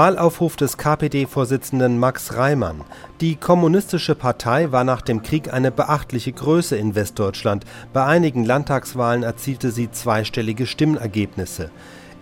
[0.00, 2.84] Wahlaufruf des KPD-Vorsitzenden Max Reimann.
[3.20, 7.66] Die Kommunistische Partei war nach dem Krieg eine beachtliche Größe in Westdeutschland.
[7.92, 11.70] Bei einigen Landtagswahlen erzielte sie zweistellige Stimmergebnisse.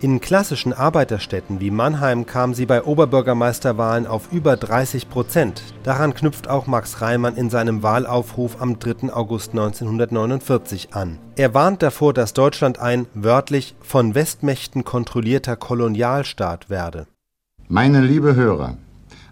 [0.01, 5.63] In klassischen Arbeiterstädten wie Mannheim kam sie bei Oberbürgermeisterwahlen auf über 30 Prozent.
[5.83, 9.13] Daran knüpft auch Max Reimann in seinem Wahlaufruf am 3.
[9.13, 11.17] August 1949 an.
[11.37, 17.07] Er warnt davor, dass Deutschland ein wörtlich von Westmächten kontrollierter Kolonialstaat werde.
[17.71, 18.77] Meine liebe Hörer,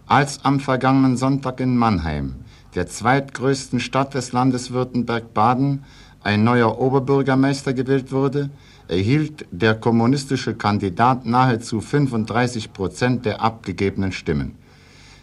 [0.05, 2.35] als am vergangenen Sonntag in Mannheim,
[2.75, 5.83] der zweitgrößten Stadt des Landes Württemberg-Baden,
[6.21, 8.51] ein neuer Oberbürgermeister gewählt wurde,
[8.87, 14.53] erhielt der kommunistische Kandidat nahezu 35 Prozent der abgegebenen Stimmen.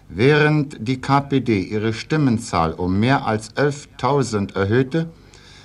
[0.08, 5.08] Während die KPD ihre Stimmenzahl um mehr als 11.000 erhöhte,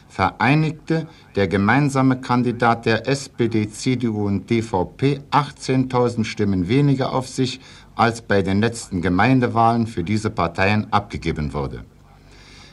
[0.10, 7.62] vereinigte der gemeinsame Kandidat der SPD, CDU und DVP 18.000 Stimmen weniger auf sich,
[7.96, 11.84] als bei den letzten Gemeindewahlen für diese Parteien abgegeben wurde.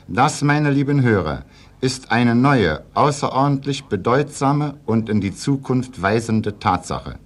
[0.07, 1.43] Das, meine lieben Hörer,
[1.79, 7.19] ist eine neue, außerordentlich bedeutsame und in die Zukunft weisende Tatsache.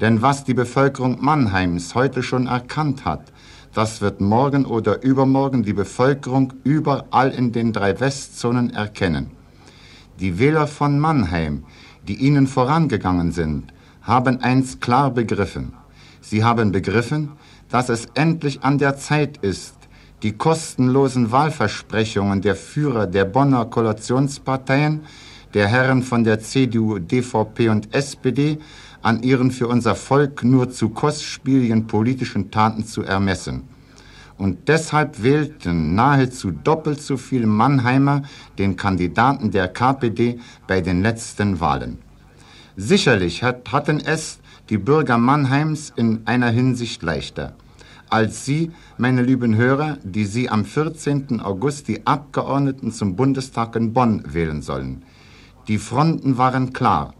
[0.00, 3.32] Denn was die Bevölkerung Mannheims heute schon erkannt hat,
[3.72, 9.37] das wird morgen oder übermorgen die Bevölkerung überall in den drei Westzonen erkennen.
[10.20, 11.62] Die Wähler von Mannheim,
[12.08, 15.74] die ihnen vorangegangen sind, haben eins klar begriffen.
[16.20, 17.30] Sie haben begriffen,
[17.68, 19.74] dass es endlich an der Zeit ist,
[20.24, 25.02] die kostenlosen Wahlversprechungen der Führer der Bonner Koalitionsparteien,
[25.54, 28.58] der Herren von der CDU, DVP und SPD,
[29.02, 33.68] an ihren für unser Volk nur zu kostspieligen politischen Taten zu ermessen.
[34.38, 38.22] Und deshalb wählten nahezu doppelt so viele Mannheimer
[38.56, 41.98] den Kandidaten der KPD bei den letzten Wahlen.
[42.76, 44.38] Sicherlich hat, hatten es
[44.70, 47.54] die Bürger Mannheims in einer Hinsicht leichter
[48.10, 51.40] als Sie, meine lieben Hörer, die Sie am 14.
[51.40, 55.02] August die Abgeordneten zum Bundestag in Bonn wählen sollen.
[55.68, 57.14] Die Fronten waren klar.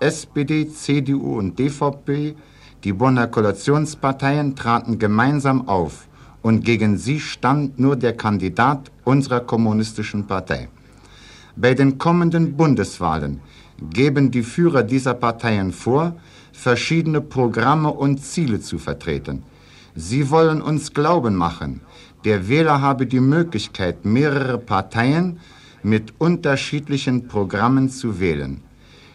[0.00, 2.34] SPD, CDU und DVP,
[2.84, 6.08] die Bonner Koalitionsparteien traten gemeinsam auf
[6.42, 10.68] und gegen sie stand nur der Kandidat unserer kommunistischen Partei.
[11.56, 13.40] Bei den kommenden Bundeswahlen
[13.90, 16.16] geben die Führer dieser Parteien vor,
[16.52, 19.42] verschiedene Programme und Ziele zu vertreten.
[19.94, 21.80] Sie wollen uns glauben machen,
[22.24, 25.40] der Wähler habe die Möglichkeit, mehrere Parteien
[25.82, 28.62] mit unterschiedlichen Programmen zu wählen.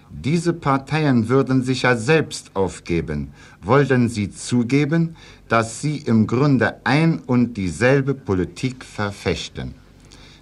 [0.10, 3.32] Diese Parteien würden sich ja selbst aufgeben,
[3.66, 5.16] wollten sie zugeben,
[5.48, 9.76] dass sie im Grunde ein und dieselbe Politik verfechten.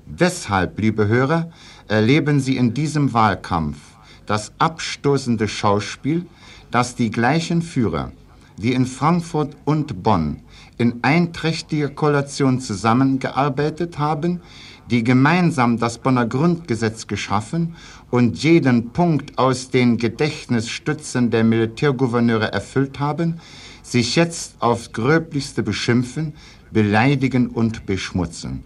[0.06, 1.52] Deshalb, liebe Hörer,
[1.88, 3.78] erleben Sie in diesem Wahlkampf
[4.26, 6.26] das abstoßende Schauspiel,
[6.72, 8.12] dass die gleichen Führer,
[8.58, 10.42] die in Frankfurt und Bonn
[10.78, 14.42] in einträchtiger Koalition zusammengearbeitet haben,
[14.90, 17.76] die gemeinsam das Bonner Grundgesetz geschaffen
[18.12, 23.40] und jeden Punkt aus den Gedächtnisstützen der Militärgouverneure erfüllt haben,
[23.82, 26.34] sich jetzt aufs Gröblichste beschimpfen,
[26.72, 28.64] beleidigen und beschmutzen.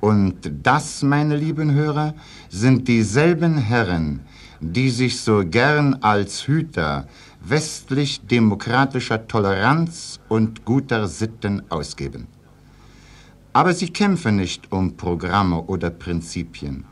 [0.00, 2.14] Und das, meine lieben Hörer,
[2.50, 4.20] sind dieselben Herren,
[4.60, 7.06] die sich so gern als Hüter
[7.42, 12.33] westlich-demokratischer Toleranz und guter Sitten ausgeben.
[13.54, 16.84] Aber sie kämpfen nicht um Programme oder Prinzipien,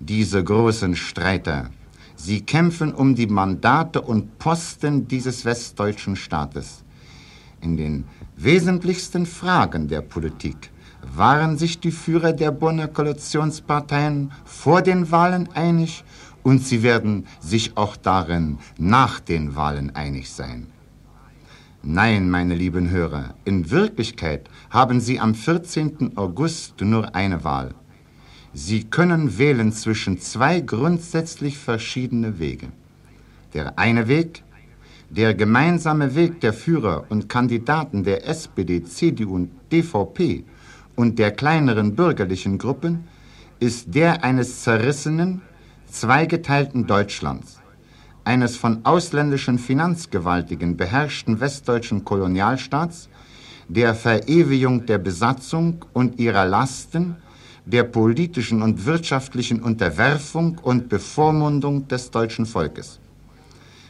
[0.00, 1.68] diese großen Streiter.
[2.16, 6.82] Sie kämpfen um die Mandate und Posten dieses westdeutschen Staates.
[7.60, 8.04] In den
[8.36, 10.70] wesentlichsten Fragen der Politik
[11.14, 16.04] waren sich die Führer der Bonner Koalitionsparteien vor den Wahlen einig
[16.42, 20.68] und sie werden sich auch darin nach den Wahlen einig sein.
[21.82, 26.16] Nein, meine lieben Hörer, in Wirklichkeit haben Sie am 14.
[26.16, 27.72] August nur eine Wahl.
[28.52, 32.68] Sie können wählen zwischen zwei grundsätzlich verschiedene Wege.
[33.54, 34.42] Der eine Weg,
[35.08, 40.44] der gemeinsame Weg der Führer und Kandidaten der SPD, CDU und DVP
[40.96, 43.04] und der kleineren bürgerlichen Gruppen,
[43.60, 45.42] ist der eines zerrissenen,
[45.88, 47.60] zweigeteilten Deutschlands,
[48.28, 53.08] eines von ausländischen Finanzgewaltigen beherrschten westdeutschen Kolonialstaats,
[53.68, 57.16] der Verewigung der Besatzung und ihrer Lasten,
[57.64, 63.00] der politischen und wirtschaftlichen Unterwerfung und Bevormundung des deutschen Volkes.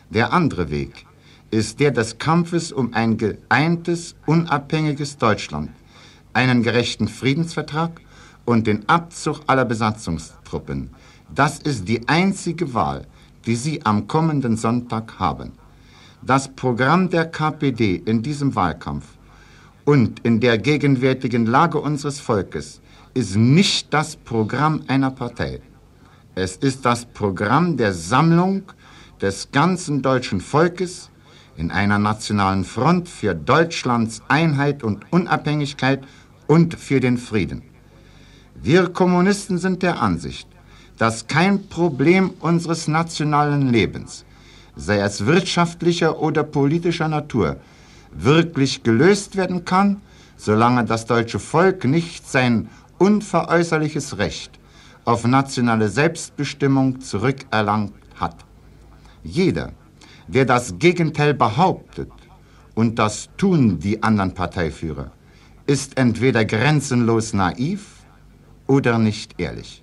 [0.09, 1.05] Der andere Weg
[1.51, 5.71] ist der des Kampfes um ein geeintes, unabhängiges Deutschland,
[6.33, 8.01] einen gerechten Friedensvertrag
[8.45, 10.91] und den Abzug aller Besatzungstruppen,
[11.35, 13.05] das ist die einzige Wahl,
[13.47, 15.53] die Sie am kommenden Sonntag haben.
[16.23, 19.05] Das Programm der KPD in diesem Wahlkampf
[19.85, 22.81] und in der gegenwärtigen Lage unseres Volkes
[23.15, 25.61] ist nicht das Programm einer Partei.
[26.35, 28.63] Es ist das Programm der Sammlung
[29.21, 31.11] des ganzen deutschen Volkes
[31.57, 36.05] in einer nationalen Front für Deutschlands Einheit und Unabhängigkeit
[36.47, 37.63] und für den Frieden.
[38.55, 40.49] Wir Kommunisten sind der Ansicht,
[40.99, 44.25] dass kein Problem unseres nationalen Lebens,
[44.77, 47.57] sei es wirtschaftlicher oder politischer Natur,
[48.13, 50.01] wirklich gelöst werden kann,
[50.37, 52.69] solange das deutsche Volk nicht sein
[52.99, 54.59] unveräußerliches Recht
[55.05, 58.37] auf nationale Selbstbestimmung zurückerlangt hat.
[59.23, 59.73] Jeder,
[60.27, 62.11] der das Gegenteil behauptet,
[62.75, 65.11] und das tun die anderen Parteiführer,
[65.67, 67.87] ist entweder grenzenlos naiv
[68.69, 69.83] oder nicht ehrlich.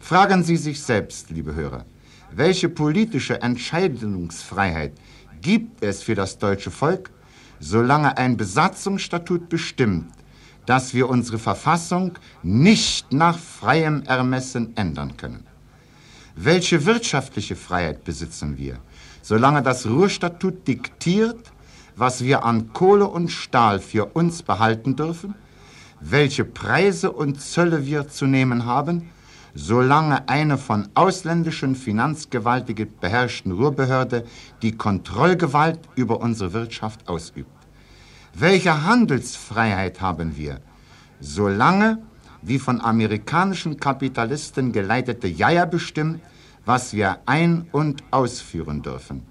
[0.00, 1.84] Fragen Sie sich selbst, liebe Hörer,
[2.32, 4.92] welche politische Entscheidungsfreiheit
[5.40, 7.10] gibt es für das deutsche Volk,
[7.60, 10.10] solange ein Besatzungsstatut bestimmt,
[10.66, 15.46] dass wir unsere Verfassung nicht nach freiem Ermessen ändern können?
[16.34, 18.78] Welche wirtschaftliche Freiheit besitzen wir,
[19.22, 21.52] solange das Ruhrstatut diktiert,
[21.94, 25.34] was wir an Kohle und Stahl für uns behalten dürfen
[26.00, 29.10] welche Preise und Zölle wir zu nehmen haben,
[29.54, 34.24] solange eine von ausländischen Finanzgewaltigen beherrschten Ruhrbehörde
[34.62, 37.50] die Kontrollgewalt über unsere Wirtschaft ausübt.
[38.34, 40.60] Welche Handelsfreiheit haben wir,
[41.20, 41.98] solange
[42.42, 46.20] die von amerikanischen Kapitalisten geleitete Jaja bestimmt,
[46.64, 49.22] was wir ein- und ausführen dürfen?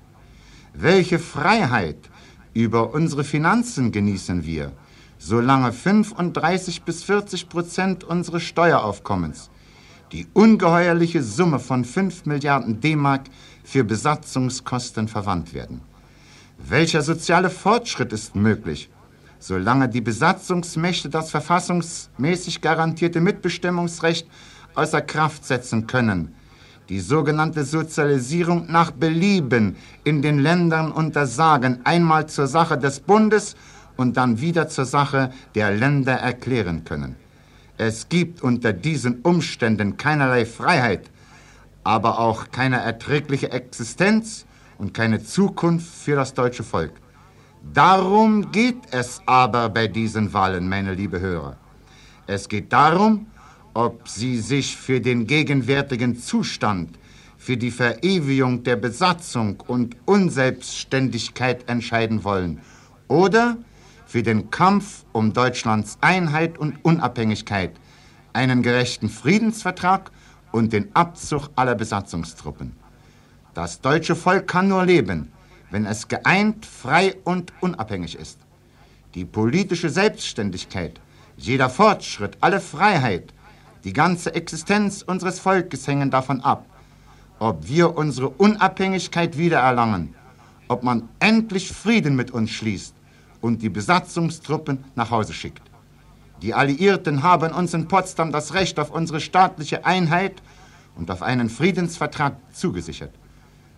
[0.74, 2.10] Welche Freiheit
[2.54, 4.74] über unsere Finanzen genießen wir,
[5.18, 9.50] solange 35 bis 40 Prozent unseres Steueraufkommens,
[10.12, 13.26] die ungeheuerliche Summe von 5 Milliarden D-Mark
[13.64, 15.82] für Besatzungskosten verwandt werden.
[16.58, 18.90] Welcher soziale Fortschritt ist möglich,
[19.40, 24.28] solange die Besatzungsmächte das verfassungsmäßig garantierte Mitbestimmungsrecht
[24.76, 26.34] außer Kraft setzen können,
[26.90, 33.56] die sogenannte Sozialisierung nach Belieben in den Ländern untersagen, einmal zur Sache des Bundes
[33.96, 37.16] und dann wieder zur Sache der Länder erklären können.
[37.80, 41.10] Es gibt unter diesen Umständen keinerlei Freiheit,
[41.86, 44.46] aber auch keine erträgliche Existenz
[44.78, 46.92] und keine Zukunft für das deutsche Volk.
[47.74, 51.56] Darum geht es aber bei diesen Wahlen, meine liebe Hörer.
[52.28, 53.28] Es geht darum,
[53.74, 57.00] ob Sie sich für den gegenwärtigen Zustand,
[57.38, 62.60] für die Verewigung der Besatzung und Unselbstständigkeit entscheiden wollen
[63.08, 63.56] oder
[64.10, 67.74] für den Kampf um Deutschlands Einheit und Unabhängigkeit,
[68.34, 70.10] einen gerechten Friedensvertrag
[70.52, 72.76] und den Abzug aller Besatzungstruppen.
[73.54, 75.32] Das deutsche Volk kann nur leben,
[75.70, 78.40] wenn es geeint, frei und unabhängig ist.
[79.14, 81.00] Die politische Selbstständigkeit,
[81.38, 83.32] jeder Fortschritt, alle Freiheit,
[83.84, 86.66] die ganze Existenz unseres Volkes hängen davon ab,
[87.38, 90.16] ob wir unsere Unabhängigkeit wiedererlangen,
[90.68, 92.96] ob man endlich Frieden mit uns schließt
[93.42, 95.62] und die Besatzungstruppen nach Hause schickt.
[96.42, 100.42] Die Alliierten haben uns in Potsdam das Recht auf unsere staatliche Einheit
[100.96, 103.14] und auf einen Friedensvertrag zugesichert.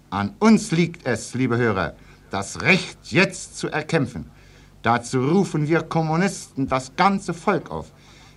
[0.09, 1.95] An uns liegt es, liebe Hörer,
[2.29, 4.29] das Recht jetzt zu erkämpfen.
[4.83, 7.91] Dazu rufen wir Kommunisten das ganze Volk auf.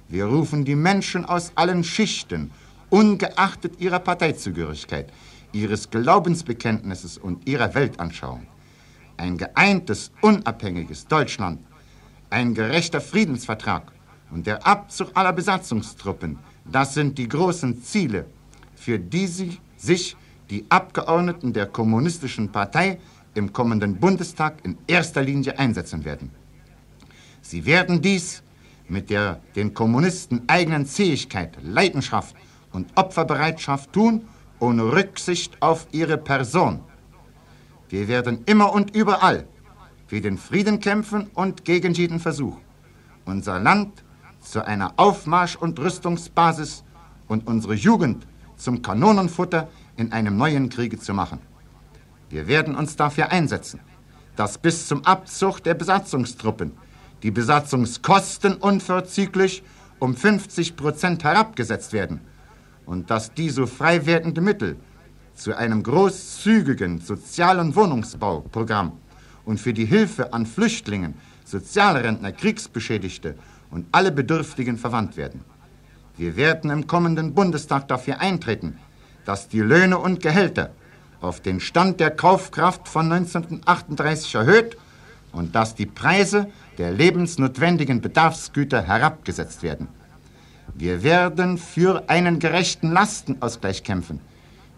[0.09, 2.50] Wir rufen die Menschen aus allen Schichten,
[2.90, 5.12] ungeachtet ihrer Parteizugehörigkeit,
[5.52, 8.47] ihres Glaubensbekenntnisses und ihrer Weltanschauung
[9.16, 11.61] ein geeintes, unabhängiges Deutschland,
[12.30, 13.92] ein gerechter Friedensvertrag
[14.30, 18.26] und der Abzug aller Besatzungstruppen, das sind die großen Ziele,
[18.75, 20.16] für die sie sich
[20.50, 22.99] die Abgeordneten der Kommunistischen Partei
[23.35, 26.30] im kommenden Bundestag in erster Linie einsetzen werden.
[27.42, 28.42] Sie werden dies
[28.88, 32.35] mit der den Kommunisten eigenen Zähigkeit, Leidenschaft
[32.73, 34.26] und Opferbereitschaft tun,
[34.59, 36.80] ohne Rücksicht auf ihre Person.
[37.94, 39.46] Wir werden immer und überall
[40.08, 42.56] für den Frieden kämpfen und gegen jeden Versuch,
[43.24, 44.02] unser Land
[44.40, 46.82] zu einer Aufmarsch- und Rüstungsbasis
[47.28, 51.38] und unsere Jugend zum Kanonenfutter in einem neuen Kriege zu machen.
[52.30, 53.78] Wir werden uns dafür einsetzen,
[54.34, 56.72] dass bis zum Abzug der Besatzungstruppen
[57.22, 59.62] die Besatzungskosten unverzüglich
[60.00, 62.22] um 50 Prozent herabgesetzt werden
[62.86, 64.78] und dass die so frei werdende Mittel
[65.35, 68.93] zu einem großzügigen sozialen Wohnungsbauprogramm
[69.45, 71.14] und für die Hilfe an Flüchtlingen,
[71.45, 73.35] Sozialrentner, Kriegsbeschädigte
[73.71, 75.45] und alle Bedürftigen verwandt werden.
[76.17, 78.79] Wir werden im kommenden Bundestag dafür eintreten,
[79.25, 80.71] dass die Löhne und Gehälter
[81.21, 84.76] auf den Stand der Kaufkraft von 1938 erhöht
[85.33, 86.49] und dass die Preise
[86.79, 89.88] der lebensnotwendigen Bedarfsgüter herabgesetzt werden.
[90.75, 94.21] Wir werden für einen gerechten Lastenausgleich kämpfen,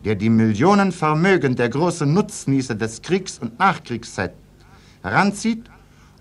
[0.07, 4.35] der die Millionenvermögen der großen Nutznießer des Kriegs und Nachkriegszeit
[5.03, 5.65] heranzieht,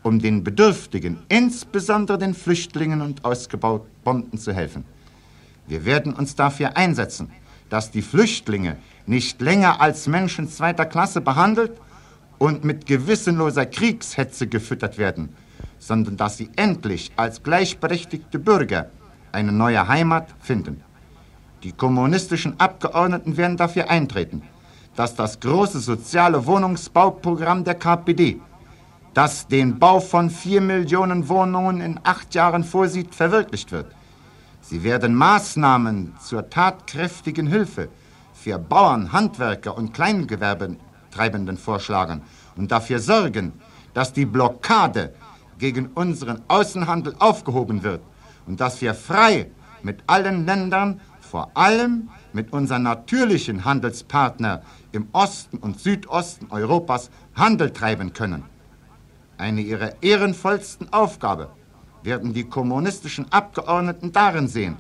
[0.02, 4.86] um den Bedürftigen, insbesondere den Flüchtlingen und Ausgebombten zu helfen.
[5.68, 7.30] Wir werden uns dafür einsetzen,
[7.70, 11.74] dass die Flüchtlinge nicht länger als Menschen zweiter Klasse behandelt
[12.40, 15.30] und mit gewissenloser Kriegshetze gefüttert werden,
[15.78, 18.90] sondern dass sie endlich als gleichberechtigte Bürger
[19.32, 20.82] eine neue Heimat finden.
[21.66, 24.44] Die kommunistischen Abgeordneten werden dafür eintreten,
[24.96, 28.40] dass das große soziale Wohnungsbauprogramm der KPD,
[29.16, 33.88] das den Bau von vier Millionen Wohnungen in acht Jahren vorsieht, verwirklicht wird.
[34.62, 37.90] Sie werden Maßnahmen zur tatkräftigen Hilfe
[38.36, 42.22] für Bauern, Handwerker und Kleingewerbetreibenden vorschlagen
[42.56, 43.54] und dafür sorgen,
[43.96, 45.16] dass die Blockade
[45.58, 48.02] gegen unseren Außenhandel aufgehoben wird
[48.46, 49.50] und dass wir frei
[49.82, 51.02] mit allen Ländern,
[51.36, 54.62] vor allem mit unseren natürlichen Handelspartnern
[54.94, 58.46] im Osten und Südosten Europas Handel treiben können.
[59.38, 61.50] Eine ihrer ehrenvollsten Aufgabe
[62.04, 64.78] werden die kommunistischen Abgeordneten darin sehen,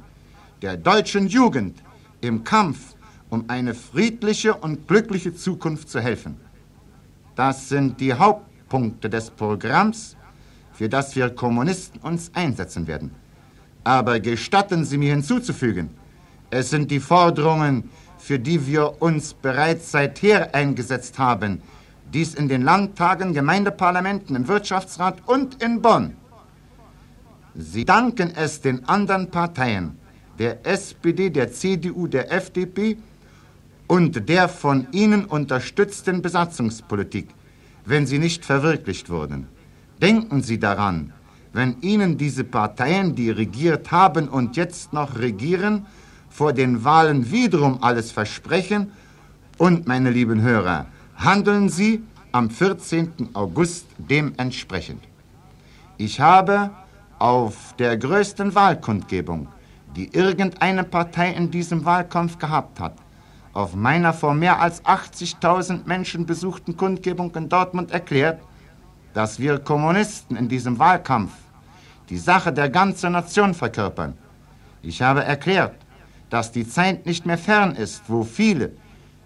[0.61, 1.83] der deutschen Jugend
[2.21, 2.95] im Kampf
[3.29, 6.37] um eine friedliche und glückliche Zukunft zu helfen.
[7.35, 10.15] Das sind die Hauptpunkte des Programms,
[10.71, 13.11] für das wir Kommunisten uns einsetzen werden.
[13.83, 15.89] Aber gestatten Sie mir hinzuzufügen,
[16.49, 21.61] es sind die Forderungen, für die wir uns bereits seither eingesetzt haben,
[22.13, 26.15] dies in den Landtagen, Gemeindeparlamenten, im Wirtschaftsrat und in Bonn.
[27.55, 29.97] Sie danken es den anderen Parteien,
[30.39, 32.97] der SPD, der CDU, der FDP
[33.87, 37.29] und der von ihnen unterstützten Besatzungspolitik,
[37.85, 39.47] wenn sie nicht verwirklicht wurden.
[40.01, 41.13] Denken Sie daran,
[41.53, 45.85] wenn Ihnen diese Parteien, die regiert haben und jetzt noch regieren,
[46.35, 48.91] vor den Wahlen wiederum alles versprechen,
[49.57, 53.29] und, meine lieben Hörer, handeln Sie am 14.
[53.31, 55.01] August dementsprechend.
[55.95, 56.71] Ich habe
[57.19, 59.47] auf der größten Wahlkundgebung,
[59.95, 62.97] die irgendeine Partei in diesem Wahlkampf gehabt hat,
[63.53, 68.41] auf meiner vor mehr als 80.000 Menschen besuchten Kundgebung in Dortmund erklärt,
[69.13, 71.31] dass wir Kommunisten in diesem Wahlkampf
[72.09, 74.17] die Sache der ganzen Nation verkörpern.
[74.81, 75.84] Ich habe erklärt,
[76.35, 78.73] dass die Zeit nicht mehr fern ist, wo viele,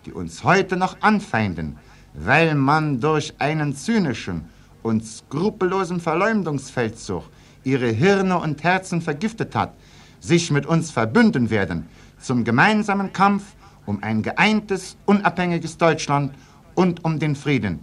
[0.05, 1.75] die uns heute noch anfeinden,
[2.13, 4.45] weil man durch einen zynischen
[4.83, 7.23] und skrupellosen Verleumdungsfeldzug
[7.63, 9.73] ihre Hirne und Herzen vergiftet hat,
[10.19, 11.87] sich mit uns verbünden werden
[12.19, 13.55] zum gemeinsamen Kampf
[13.87, 16.35] um ein geeintes, unabhängiges Deutschland
[16.75, 17.79] und um den Frieden.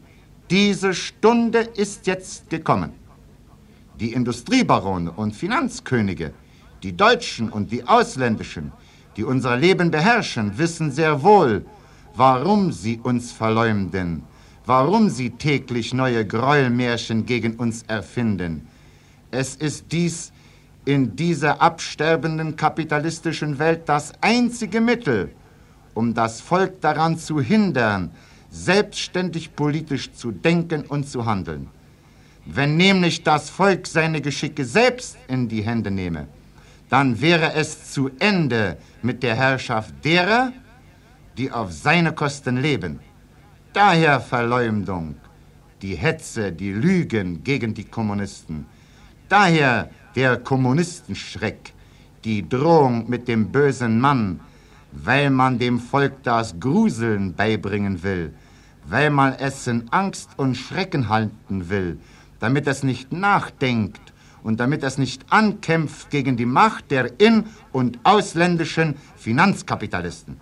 [0.50, 2.92] Diese Stunde ist jetzt gekommen.
[3.98, 6.32] Die Industriebarone und Finanzkönige,
[6.84, 8.70] die deutschen und die ausländischen,
[9.16, 11.64] die unser Leben beherrschen, wissen sehr wohl,
[12.14, 14.22] warum sie uns verleumden,
[14.64, 18.68] warum sie täglich neue Gräuelmärchen gegen uns erfinden.
[19.30, 20.32] Es ist dies
[20.84, 25.30] in dieser absterbenden kapitalistischen Welt das einzige Mittel,
[25.94, 28.10] um das Volk daran zu hindern,
[28.50, 31.68] selbstständig politisch zu denken und zu handeln.
[32.44, 36.28] Wenn nämlich das Volk seine Geschicke selbst in die Hände nehme,
[36.88, 40.52] dann wäre es zu Ende mit der Herrschaft derer,
[41.36, 43.00] die auf seine Kosten leben.
[43.72, 45.16] Daher Verleumdung,
[45.82, 48.66] die Hetze, die Lügen gegen die Kommunisten.
[49.28, 51.72] Daher der Kommunistenschreck,
[52.24, 54.40] die Drohung mit dem bösen Mann,
[54.92, 58.32] weil man dem Volk das Gruseln beibringen will,
[58.88, 61.98] weil man es in Angst und Schrecken halten will,
[62.40, 64.14] damit es nicht nachdenkt
[64.46, 70.36] und damit es nicht ankämpft gegen die Macht der in- und ausländischen Finanzkapitalisten.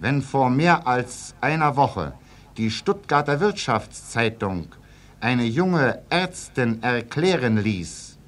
[0.00, 2.14] Wenn vor mehr als einer Woche
[2.56, 4.74] die Stuttgarter Wirtschaftszeitung
[5.20, 8.18] eine junge Ärztin erklären ließ,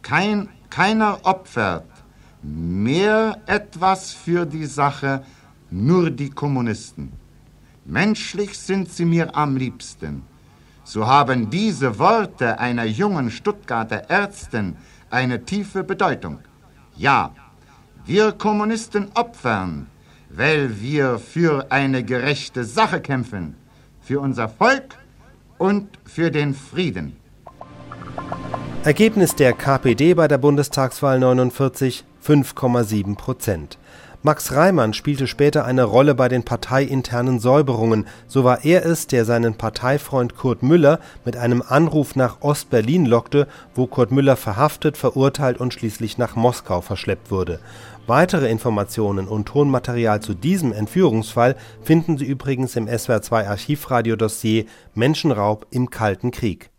[0.00, 1.84] kein, keiner opfert
[2.42, 5.22] mehr etwas für die Sache,
[5.70, 7.12] nur die Kommunisten.
[7.84, 10.22] Menschlich sind sie mir am liebsten.
[10.88, 14.74] So haben diese Worte einer jungen Stuttgarter Ärztin
[15.10, 16.38] eine tiefe Bedeutung.
[16.96, 17.34] Ja,
[18.06, 19.88] wir Kommunisten opfern,
[20.30, 23.54] weil wir für eine gerechte Sache kämpfen,
[24.00, 24.96] für unser Volk
[25.58, 27.14] und für den Frieden.
[28.82, 33.76] Ergebnis der KPD bei der Bundestagswahl 49 5,7 Prozent.
[34.24, 39.24] Max Reimann spielte später eine Rolle bei den parteiinternen Säuberungen, so war er es, der
[39.24, 43.46] seinen Parteifreund Kurt Müller mit einem Anruf nach Ost-Berlin lockte,
[43.76, 47.60] wo Kurt Müller verhaftet, verurteilt und schließlich nach Moskau verschleppt wurde.
[48.08, 55.66] Weitere Informationen und Tonmaterial zu diesem Entführungsfall finden Sie übrigens im SWR2 Archivradio Dossier Menschenraub
[55.70, 56.70] im Kalten Krieg